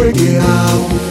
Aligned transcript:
porque. 0.00 1.09